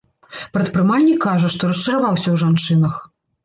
Прадпрымальнік 0.57 1.21
кажа, 1.27 1.53
што 1.59 1.63
расчараваўся 1.75 2.27
ў 2.31 2.35
жанчынах. 2.47 2.93